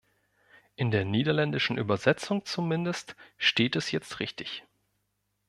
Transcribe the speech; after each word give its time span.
In 0.75 0.89
der 0.89 1.05
niederländischen 1.05 1.77
Übersetzung 1.77 2.43
zumindest 2.43 3.15
steht 3.37 3.75
es 3.75 3.91
jetzt 3.91 4.19
richtig. 4.19 4.65